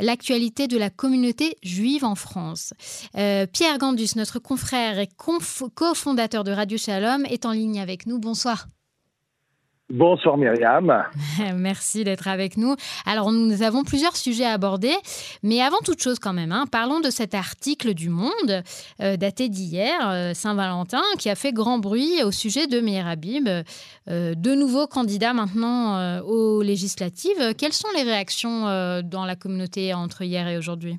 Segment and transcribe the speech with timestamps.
[0.00, 2.72] l'actualité de la communauté juive en France.
[3.16, 5.08] Euh, Pierre Gandus, notre confrère et
[5.74, 8.18] cofondateur de Radio Shalom, est en ligne avec nous.
[8.18, 8.66] Bonsoir.
[9.90, 11.04] Bonsoir Myriam.
[11.56, 12.76] Merci d'être avec nous.
[13.06, 14.94] Alors nous avons plusieurs sujets à aborder,
[15.42, 18.62] mais avant toute chose quand même, hein, parlons de cet article du Monde
[19.00, 23.48] euh, daté d'hier, euh, Saint-Valentin, qui a fait grand bruit au sujet de Meir Habib,
[23.48, 27.54] euh, de nouveaux candidats maintenant aux législatives.
[27.58, 30.98] Quelles sont les réactions dans la communauté entre hier et aujourd'hui?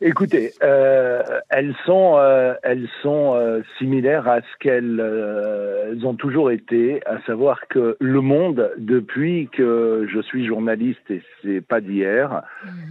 [0.00, 7.00] Écoutez, euh, elles sont, euh, elles sont euh, similaires à ce qu'elles ont toujours été,
[7.06, 12.42] à savoir que le monde, depuis que je suis journaliste et c'est pas d'hier,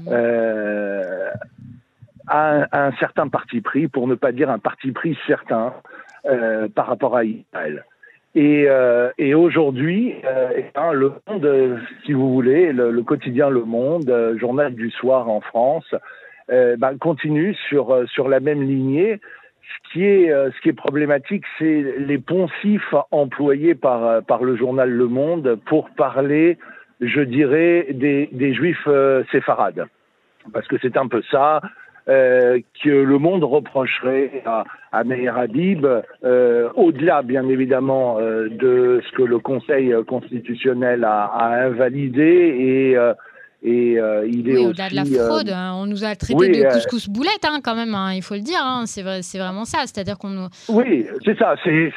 [0.08, 0.14] mhm.
[2.28, 5.74] a, un, certain parti pris, pour ne pas dire un parti pris certain,
[6.74, 7.84] par rapport à Israël.
[8.34, 8.68] Et,
[9.18, 14.74] et aujourd'hui, eh ben, le Monde, si vous voulez, le, le, quotidien Le Monde, journal
[14.74, 15.94] du soir en France,
[16.50, 19.20] ben, continue sur, euh, sur la même lignée.
[19.62, 24.56] Ce qui est, euh, ce qui est problématique, c'est les poncifs employés par, par le
[24.56, 26.58] journal Le Monde pour parler,
[27.02, 28.88] je dirais, des, des juifs
[29.32, 29.86] séfarades.
[30.52, 31.62] Parce que c'est un peu ça.
[32.10, 35.88] Euh, que le monde reprocherait à, à Meir Habib,
[36.26, 42.18] euh, au-delà bien évidemment euh, de ce que le Conseil constitutionnel a, a invalidé
[42.60, 42.98] et
[43.64, 45.72] et euh, il est oui, au-delà de la fraude, euh, hein.
[45.76, 48.42] on nous a traité de euh, couscous boulette hein, quand même, hein, il faut le
[48.42, 48.60] dire.
[48.86, 49.80] c'est, vrai, c'est vraiment ça.
[49.86, 50.48] C'est-à-dire qu'on nous...
[50.68, 51.56] Oui, c'est ça.
[51.64, 51.94] C'est,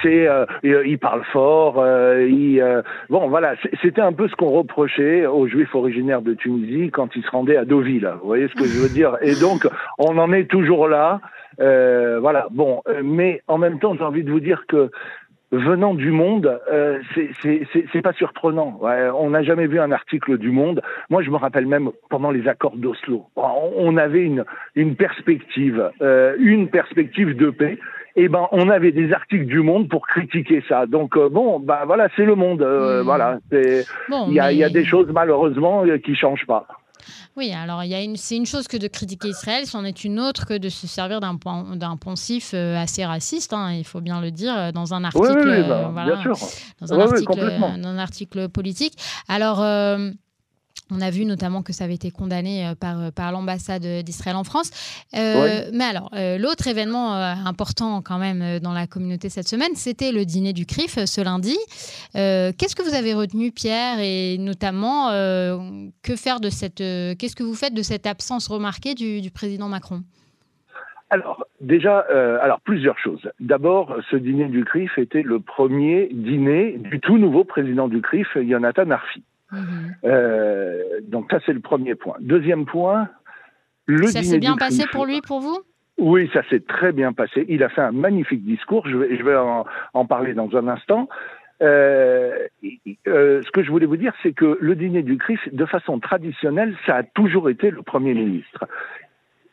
[0.62, 1.84] il parle fort.
[2.20, 2.62] il,
[3.10, 3.54] bon, voilà.
[3.82, 7.56] C'était un peu ce qu'on reprochait aux Juifs originaires de Tunisie quand ils se rendaient
[7.56, 8.08] à Deauville.
[8.20, 9.16] Vous voyez ce que je veux dire?
[9.20, 9.66] Et donc,
[9.98, 11.20] on en est toujours là.
[11.58, 12.46] voilà.
[12.52, 14.90] Bon, mais en même temps, j'ai envie de vous dire que
[15.52, 18.80] venant du Monde, euh, c'est pas surprenant.
[19.18, 20.82] on n'a jamais vu un article du Monde.
[21.10, 26.36] Moi, je me rappelle même pendant les accords d'Oslo, on avait une, une perspective, euh,
[26.38, 27.78] une perspective de paix.
[28.18, 30.86] Et eh ben, on avait des articles du Monde pour critiquer ça.
[30.86, 32.62] Donc euh, bon, bah voilà, c'est le monde.
[32.62, 33.04] Euh, hmm.
[33.04, 36.66] Voilà, il y, a, y a des choses malheureusement qui changent pas.
[37.36, 40.04] Oui, alors il y a une, c'est une chose que de critiquer Israël, c'en est
[40.04, 41.38] une autre que de se servir d'un,
[41.74, 45.50] d'un poncif euh, assez raciste, hein, il faut bien le dire, dans un article, oui,
[45.50, 46.22] oui, bah, voilà,
[46.80, 48.94] dans un article, dans un article politique.
[49.28, 49.62] Alors.
[49.62, 50.10] Euh,
[50.90, 54.36] on a vu notamment que ça avait été condamné euh, par, euh, par l'ambassade d'Israël
[54.36, 54.70] en France.
[55.14, 60.24] Euh, mais alors, l'autre événement important quand même dans la communauté cette semaine, c'était le
[60.24, 61.56] dîner du CRIF ce lundi.
[62.14, 67.54] qu'est-ce que vous avez retenu, Pierre, et notamment que faire de cette, qu'est-ce que vous
[67.54, 70.02] faites de cette absence remarquée du, président Macron?
[71.10, 72.04] Alors, déjà,
[72.42, 73.30] alors plusieurs choses.
[73.40, 78.28] D'abord, ce dîner du CRIF était le premier dîner du tout nouveau président du CRIF,
[78.36, 79.22] Jonathan Arfi.
[79.52, 79.96] Mhm.
[80.04, 82.16] Euh, donc ça, c'est le premier point.
[82.20, 83.08] Deuxième point,
[83.86, 85.58] le Ça s'est bien passé pour lui, pour vous?
[85.98, 87.46] Oui, ça s'est très bien passé.
[87.48, 88.86] Il a fait un magnifique discours.
[88.86, 91.08] Je vais, je vais en, parler dans un instant.
[91.62, 92.46] Euh,
[93.08, 95.98] euh, ce que je voulais vous dire, c'est que le dîner du CRIF, de façon
[96.00, 98.66] traditionnelle, ça a toujours été le Premier ministre.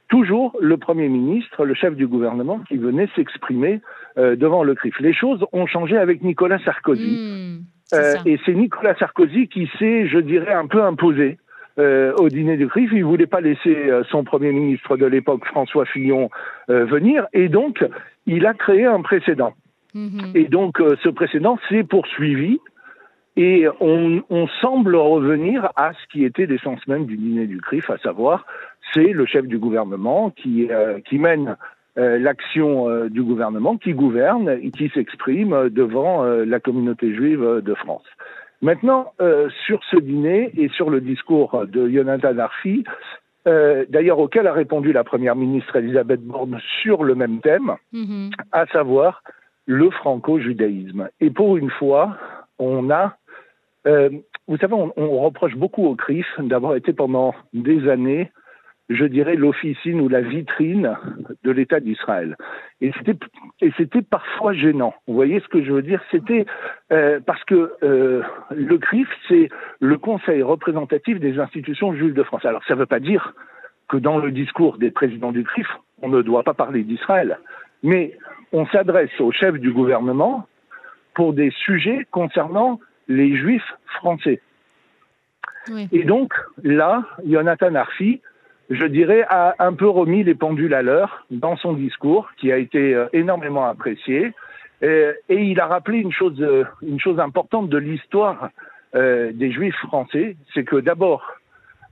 [0.09, 3.81] Toujours le Premier ministre, le chef du gouvernement, qui venait s'exprimer
[4.17, 4.99] devant le CRIF.
[4.99, 7.61] Les choses ont changé avec Nicolas Sarkozy.
[7.61, 7.72] Hmm.
[7.93, 11.37] Euh, et c'est Nicolas Sarkozy qui s'est, je dirais, un peu imposé.
[11.79, 15.43] Euh, au dîner du CRIF, il voulait pas laisser euh, son premier ministre de l'époque,
[15.45, 16.29] François Fillon,
[16.67, 17.83] venir, et donc
[18.27, 19.53] il a créé un précédent.
[19.95, 20.33] Mhm.
[20.35, 22.59] Et donc ce précédent s'est poursuivi,
[23.35, 27.89] et on, on, semble revenir à ce qui était l'essence même du dîner du CRIF,
[27.89, 28.45] à savoir
[28.93, 30.69] c'est le chef du gouvernement qui,
[31.09, 31.57] qui mène
[31.95, 37.73] l'action euh, du gouvernement qui gouverne et qui s'exprime devant euh, la communauté juive de
[37.75, 38.05] France.
[38.61, 39.11] Maintenant,
[39.65, 42.85] sur ce dîner et sur le discours de Yonatan Arfi,
[43.45, 48.31] d'ailleurs auquel a répondu la première ministre Elisabeth Borne sur le même thème, mm-hmm.
[48.53, 49.21] à savoir
[49.65, 51.09] le franco-judaïsme.
[51.19, 52.15] Et pour une fois,
[52.57, 53.17] on a
[54.47, 58.31] vous savez, on, on, reproche beaucoup au CRIF d'avoir été pendant des années
[58.89, 60.97] je dirais, l'officine ou la vitrine
[61.43, 62.35] de l'État d'Israël.
[62.81, 63.17] Et c'était,
[63.61, 64.93] et c'était parfois gênant.
[65.07, 66.01] Vous voyez ce que je veux dire?
[66.11, 66.45] C'était
[66.91, 69.49] euh, parce que euh, le CRIF, c'est
[69.79, 72.45] le Conseil représentatif des institutions juives de France.
[72.45, 73.33] Alors ça ne veut pas dire
[73.87, 75.67] que dans le discours des présidents du CRIF,
[76.01, 77.39] on ne doit pas parler d'Israël,
[77.83, 78.17] mais
[78.51, 80.45] on s'adresse au chef du gouvernement
[81.13, 84.41] pour des sujets concernant les juifs français.
[85.91, 88.21] Et donc là, Jonathan Arfi
[88.73, 92.57] je dirais, a un peu remis les pendules à l'heure dans son discours, qui a
[92.57, 94.33] été euh, énormément apprécié.
[94.81, 96.65] Et, il a rappelé une chose, euh,
[97.19, 98.49] importante de l'histoire
[98.95, 101.23] euh, des Juifs français, c'est que d'abord,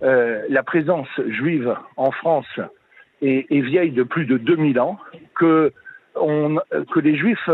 [0.02, 2.60] la présence juive en France
[3.22, 4.98] est, vieille de plus de 2000 ans,
[5.36, 5.72] que
[6.96, 7.50] les juifs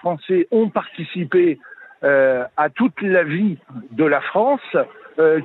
[0.00, 1.58] français ont participé
[2.02, 3.58] à toute la vie
[3.90, 4.62] de la France,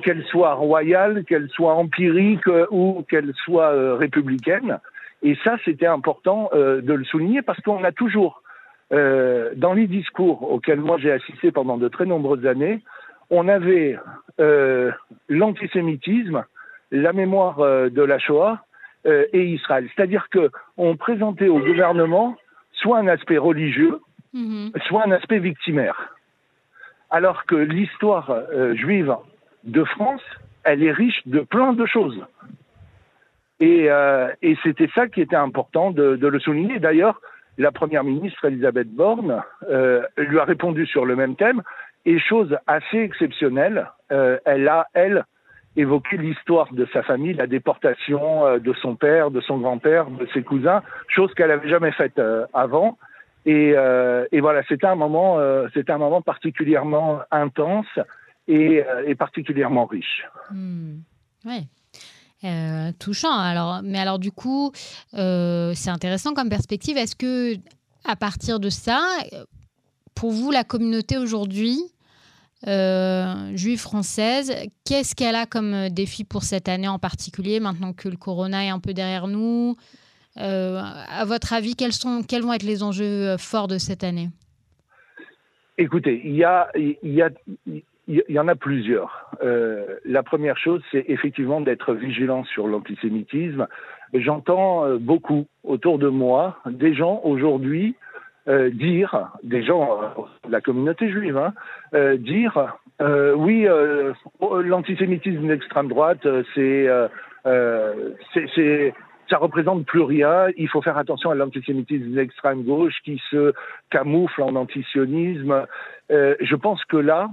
[0.02, 4.78] qu'elle soit royale, qu'elle soit empirique ou qu'elle soit républicaine.
[5.22, 8.42] Et ça, c'était important de le souligner parce qu'on a toujours
[8.92, 12.82] euh, dans les discours auxquels moi j'ai assisté pendant de très nombreuses années,
[13.30, 13.98] on avait
[14.38, 14.92] euh,
[15.28, 16.44] l'antisémitisme,
[16.92, 18.60] la mémoire euh, de la Shoah
[19.06, 19.88] euh, et Israël.
[19.94, 22.36] C'est-à-dire qu'on présentait au gouvernement
[22.72, 23.98] soit un aspect religieux,
[24.34, 24.70] -hmm.
[24.86, 26.14] soit un aspect victimaire.
[27.10, 29.16] Alors que l'histoire euh, juive
[29.66, 30.22] de France,
[30.64, 32.24] elle est riche de plein de choses.
[33.60, 33.88] Et,
[34.42, 36.78] et c'était ça qui était important de, de le souligner.
[36.78, 37.20] D'ailleurs,
[37.58, 41.62] la première ministre Elisabeth Borne euh, lui a répondu sur le même thème
[42.04, 45.24] et chose assez exceptionnelle, euh, elle a elle
[45.76, 50.26] évoqué l'histoire de sa famille, la déportation euh, de son père, de son grand-père, de
[50.32, 52.96] ses cousins, chose qu'elle n'avait jamais faite euh, avant.
[53.44, 55.38] Et, euh, et, voilà, c'était un moment,
[55.72, 57.86] c'était un moment particulièrement intense
[58.48, 60.24] et, et particulièrement riche.
[60.50, 60.98] Mmh.
[61.44, 61.64] Ouais.
[62.44, 63.32] Euh, touchant.
[63.32, 64.70] Alors, mais alors du coup,
[65.14, 66.96] euh, c'est intéressant comme perspective.
[66.96, 67.56] Est-ce que
[68.04, 69.00] à partir de ça,
[70.14, 71.78] pour vous, la communauté aujourd'hui
[72.66, 74.54] euh, juive française,
[74.84, 78.70] qu'est-ce qu'elle a comme défi pour cette année en particulier, maintenant que le corona est
[78.70, 79.76] un peu derrière nous?
[80.36, 84.28] Euh, À votre avis, quels, sont, quels vont être les enjeux forts de cette année?
[85.78, 87.30] Écoutez, il y a, il y a,
[88.08, 89.30] il y en a plusieurs.
[89.42, 93.66] Euh, la première chose, c'est effectivement d'être vigilant sur l'antisémitisme.
[94.14, 97.96] J'entends euh, beaucoup autour de moi des gens aujourd'hui
[98.48, 99.98] euh, dire, des gens
[100.46, 101.52] de la communauté juive, hein,
[102.16, 102.76] dire
[103.36, 103.66] oui,
[104.40, 106.88] l'antisémitisme d'extrême droite, c'est
[108.44, 108.94] c'est
[109.28, 110.46] ça représente plus rien.
[110.56, 113.52] Il faut faire attention à l'antisémitisme d'extrême gauche qui se
[113.90, 115.66] camoufle en antisionisme.
[116.10, 117.30] Euh, je pense que là,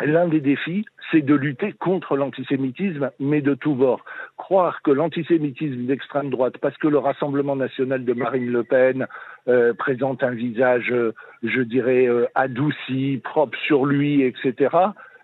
[0.00, 4.04] l'un des défis, c'est de lutter contre l'antisémitisme, mais de tous bords.
[4.36, 9.06] Croire que l'antisémitisme d'extrême droite, parce que le Rassemblement national de Marine Le Pen
[9.48, 11.12] euh, présente un visage, euh,
[11.42, 14.74] je dirais, euh, adouci, propre sur lui, etc.,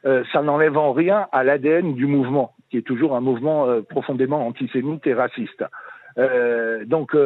[0.04, 4.46] euh, ça n'enlève en rien à l'ADN du mouvement, qui est toujours un mouvement profondément
[4.46, 5.64] antisémite et raciste.
[6.86, 7.16] Donc,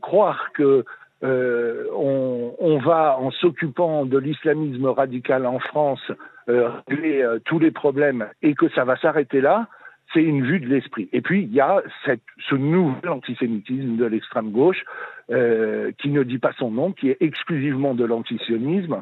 [0.00, 0.84] croire que
[1.22, 6.10] on, on, va, en s'occupant de l'islamisme radical en France,
[6.48, 9.68] régler euh, tous les problèmes et que ça va s'arrêter là,
[10.12, 11.08] c'est une vue de l'esprit.
[11.12, 14.84] Et puis, il y a ce nouvel antisémitisme de l'extrême gauche
[15.30, 19.00] euh, qui ne dit pas son nom, qui est exclusivement de l'antisionisme,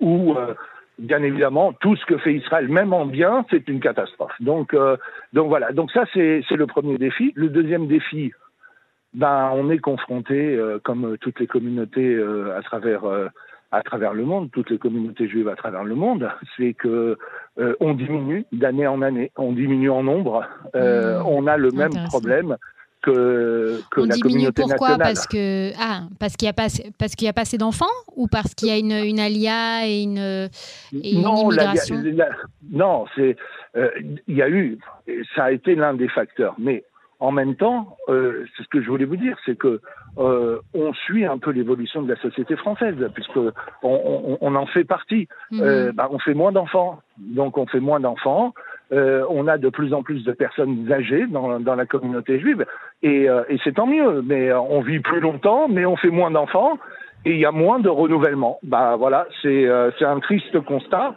[0.00, 0.54] où, euh,
[0.98, 4.34] bien évidemment, tout ce que fait Israël, même en bien, c'est une catastrophe.
[4.40, 4.96] Donc, euh,
[5.32, 5.72] donc voilà.
[5.72, 7.32] Donc ça, c'est le premier défi.
[7.36, 8.32] Le deuxième défi,
[9.14, 13.28] ben, on est confronté, euh, comme toutes les communautés euh, à travers euh,
[13.74, 17.18] à travers le monde, toutes les communautés juives à travers le monde, c'est que
[17.58, 20.78] euh, on diminue d'année en année, on diminue en nombre, mmh.
[21.26, 22.56] on a le même problème
[23.02, 24.96] que, que on la diminue communauté pourquoi?
[24.96, 25.14] nationale.
[25.14, 26.68] Parce que ah parce qu'il y a pas
[26.98, 27.84] parce qu'il y a pas assez d'enfants
[28.16, 32.00] ou parce qu'il y a une, une alia et une, et une non, immigration?
[32.02, 32.28] la, la,
[32.70, 33.36] non, c'est
[34.28, 34.78] il y a eu,
[35.34, 36.84] ça a été l'un des facteurs, mais
[37.20, 39.80] en même temps, euh, c'est ce que je voulais vous dire, c'est que
[40.18, 43.52] euh, on suit un peu l'évolution de la société française, puisque on,
[43.82, 45.28] on, on en fait partie.
[45.50, 45.60] Mhm.
[45.62, 48.54] Euh, bah, on fait moins d'enfants, donc on fait moins d'enfants.
[48.92, 52.66] Euh, on a de plus en plus de personnes âgées dans, dans la communauté juive,
[53.02, 54.22] et, euh, et c'est tant mieux.
[54.22, 56.78] Mais on vit plus longtemps, mais on fait moins d'enfants,
[57.24, 58.58] et il y a moins de renouvellement.
[58.62, 61.16] Bah voilà, c'est euh, c'est un triste constat.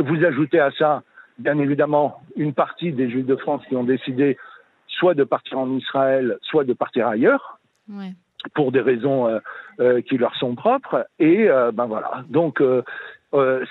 [0.00, 1.02] Vous ajoutez à ça,
[1.38, 4.36] bien évidemment, une partie des Juifs de France qui ont décidé
[4.88, 8.14] soit de partir en Israël, soit de partir ailleurs, Ouais.
[8.54, 9.38] pour des raisons euh,
[9.80, 11.06] euh, qui leur sont propres.
[11.18, 12.24] Et euh, ben voilà.
[12.28, 12.62] Donc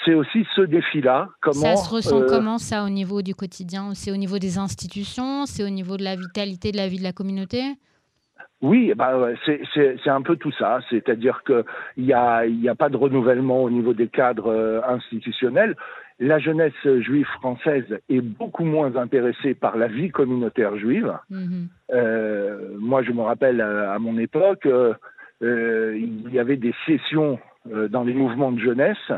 [0.06, 1.30] c'est aussi ce défi-là.
[1.42, 3.94] Comment Ça se ressent comment ça au niveau du quotidien?
[3.96, 5.46] C'est au niveau des institutions?
[5.48, 7.64] C'est au niveau de la vitalité de la vie de la communauté?
[8.70, 9.12] Oui, bah,
[9.46, 10.80] c'est- un peu tout ça.
[10.90, 11.64] C'est-à-dire qu'il
[12.06, 15.76] n'y a, il y a pas de renouvellement au niveau des cadres euh, institutionnels.
[16.20, 21.12] La jeunesse juive française est beaucoup moins intéressée par la vie communautaire juive.
[21.30, 21.68] Mhm.
[21.94, 24.94] Euh, moi, je me rappelle à, à mon époque, euh,
[25.44, 27.38] euh, il y avait des sessions
[27.74, 29.12] euh, dans les mouvements de jeunesse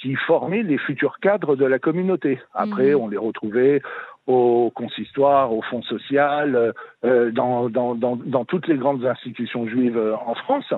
[0.00, 2.40] qui formaient les futurs cadres de la communauté.
[2.52, 3.00] Après, Mhm.
[3.02, 3.80] on les retrouvait
[4.26, 6.72] au consistoire, au fonds social,
[7.04, 10.72] euh, dans, dans, dans, dans toutes les grandes institutions juives euh, en France.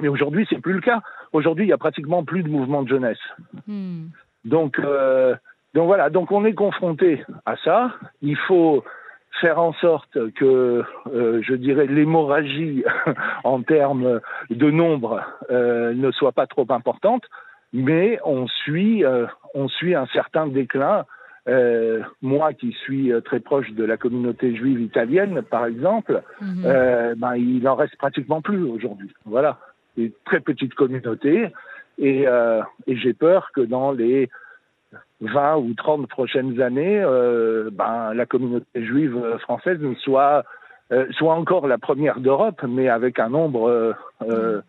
[0.00, 1.02] Mais aujourd'hui, c'est plus le cas.
[1.32, 3.18] Aujourd'hui, il y a pratiquement plus de mouvements de jeunesse.
[3.66, 4.06] Hmm.
[4.44, 5.34] Donc, euh,
[5.74, 7.92] donc voilà, donc on est confronté à ça.
[8.22, 8.84] Il faut
[9.40, 12.84] faire en sorte que, euh, je dirais, l'hémorragie
[13.44, 17.24] en termes de nombre euh, ne soit pas trop importante,
[17.72, 21.04] mais on suit, euh, on suit un certain déclin.
[22.22, 27.14] Moi qui suis très proche de la communauté juive italienne, par exemple, mhm.
[27.16, 29.12] ben, il en reste pratiquement plus aujourd'hui.
[29.26, 29.58] Voilà,
[29.96, 31.52] une très petite communauté,
[31.98, 32.24] et,
[32.86, 34.30] et j'ai peur que dans les
[35.20, 40.44] 20 ou 30 prochaines années, euh, ben, la communauté juive française soit,
[40.92, 44.60] euh, soit encore la première d'Europe, mais avec un nombre euh,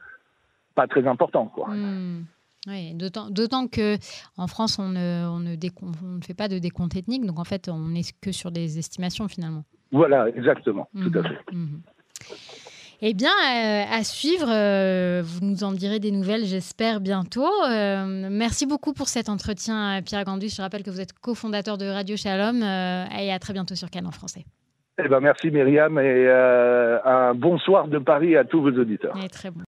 [0.76, 1.46] pas très important.
[1.48, 1.70] Quoi.
[1.70, 2.26] Hmm.
[2.68, 3.98] Oui, d'autant que
[4.38, 7.44] en France, on ne, on, ne on ne, fait pas de décompte ethnique, donc en
[7.44, 9.66] fait, on n'est que sur des estimations finalement.
[9.92, 11.24] Voilà, exactement, tout à hmm.
[11.24, 11.56] fait.
[11.56, 11.82] Hmm.
[13.02, 17.52] Eh bien, euh, à suivre, euh, vous nous en direz des nouvelles, j'espère, bientôt.
[17.70, 20.50] Euh, merci beaucoup pour cet entretien, Pierre Gandus.
[20.56, 24.08] Je rappelle que vous êtes cofondateur de Radio Shalom et à très bientôt sur Cannes
[24.08, 24.46] en français.
[24.98, 29.16] Eh ben, merci Myriam et un bonsoir de Paris à tous vos auditeurs.
[29.30, 29.62] très bon.